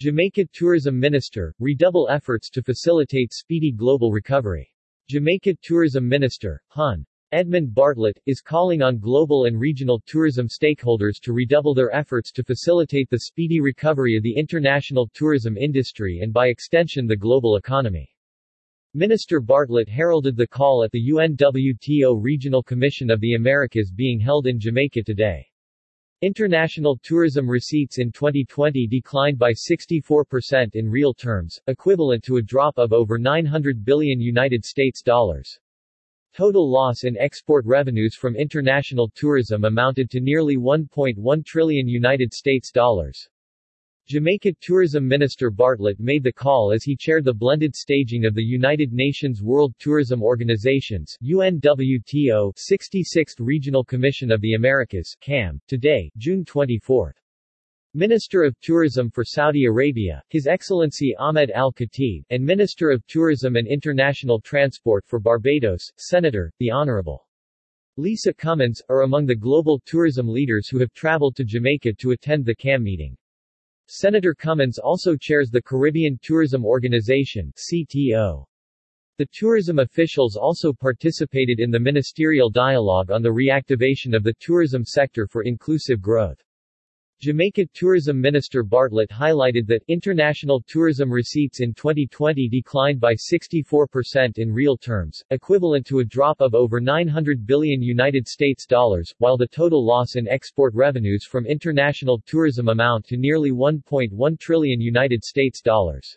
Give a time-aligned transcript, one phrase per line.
[0.00, 4.72] Jamaica Tourism Minister, redouble efforts to facilitate speedy global recovery.
[5.10, 7.04] Jamaica Tourism Minister, Hon.
[7.32, 12.42] Edmund Bartlett, is calling on global and regional tourism stakeholders to redouble their efforts to
[12.42, 18.08] facilitate the speedy recovery of the international tourism industry and by extension the global economy.
[18.94, 24.46] Minister Bartlett heralded the call at the UNWTO Regional Commission of the Americas being held
[24.46, 25.49] in Jamaica today.
[26.22, 32.76] International tourism receipts in 2020 declined by 64% in real terms, equivalent to a drop
[32.76, 35.58] of over 900 billion United States dollars.
[36.34, 42.70] Total loss in export revenues from international tourism amounted to nearly 1.1 trillion United States
[42.70, 43.26] dollars.
[44.10, 48.42] Jamaica Tourism Minister Bartlett made the call as he chaired the blended staging of the
[48.42, 56.44] United Nations World Tourism Organization's UNWTO 66th Regional Commission of the Americas CAM, today, June
[56.44, 57.14] 24.
[57.94, 63.68] Minister of Tourism for Saudi Arabia, His Excellency Ahmed Al-Khatib, and Minister of Tourism and
[63.68, 67.28] International Transport for Barbados, Senator, the Honorable
[67.96, 72.44] Lisa Cummins, are among the global tourism leaders who have traveled to Jamaica to attend
[72.44, 73.16] the CAM meeting.
[73.92, 78.44] Senator Cummins also chairs the Caribbean Tourism Organization CTO.
[79.18, 84.84] The tourism officials also participated in the ministerial dialogue on the reactivation of the tourism
[84.84, 86.40] sector for inclusive growth.
[87.20, 94.50] Jamaica Tourism Minister Bartlett highlighted that international tourism receipts in 2020 declined by 64% in
[94.50, 99.46] real terms, equivalent to a drop of over 900 billion United States dollars, while the
[99.46, 105.60] total loss in export revenues from international tourism amount to nearly 1.1 trillion United States
[105.60, 106.16] dollars.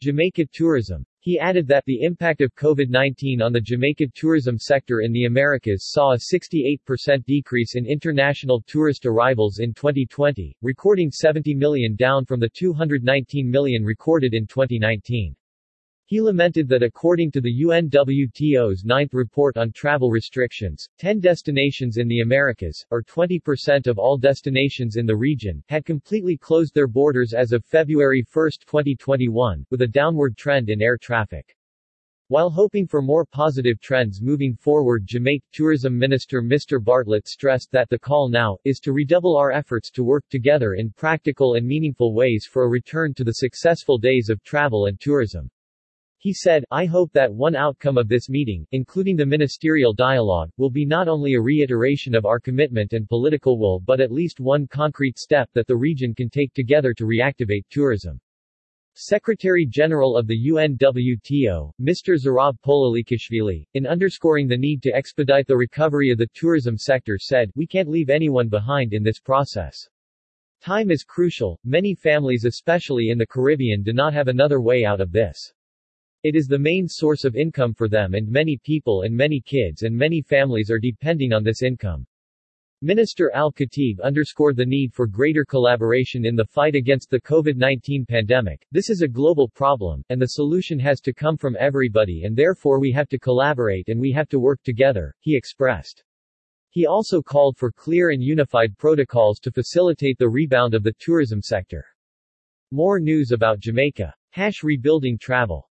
[0.00, 5.12] Jamaica tourism he added that the impact of COVID-19 on the Jamaica tourism sector in
[5.12, 11.94] the Americas saw a 68% decrease in international tourist arrivals in 2020, recording 70 million
[11.94, 15.36] down from the 219 million recorded in 2019.
[16.12, 22.06] He lamented that according to the UNWTO's ninth report on travel restrictions, 10 destinations in
[22.06, 27.32] the Americas, or 20% of all destinations in the region, had completely closed their borders
[27.32, 31.56] as of February 1, 2021, with a downward trend in air traffic.
[32.28, 36.78] While hoping for more positive trends moving forward Jamaica Tourism Minister Mr.
[36.78, 40.90] Bartlett stressed that the call now, is to redouble our efforts to work together in
[40.90, 45.48] practical and meaningful ways for a return to the successful days of travel and tourism.
[46.22, 50.70] He said, I hope that one outcome of this meeting, including the ministerial dialogue, will
[50.70, 54.68] be not only a reiteration of our commitment and political will but at least one
[54.68, 58.20] concrete step that the region can take together to reactivate tourism.
[58.94, 62.16] Secretary-General of the UNWTO, Mr.
[62.16, 67.50] Zurab Pololikashvili, in underscoring the need to expedite the recovery of the tourism sector said,
[67.56, 69.88] We can't leave anyone behind in this process.
[70.60, 75.00] Time is crucial, many families especially in the Caribbean do not have another way out
[75.00, 75.52] of this.
[76.24, 79.82] It is the main source of income for them and many people and many kids
[79.82, 82.06] and many families are depending on this income.
[82.80, 88.64] Minister Al-Khatib underscored the need for greater collaboration in the fight against the COVID-19 pandemic.
[88.70, 92.78] This is a global problem, and the solution has to come from everybody and therefore
[92.78, 96.04] we have to collaborate and we have to work together, he expressed.
[96.70, 101.42] He also called for clear and unified protocols to facilitate the rebound of the tourism
[101.42, 101.84] sector.
[102.70, 104.14] More news about Jamaica.
[104.30, 105.68] Hash rebuilding travel.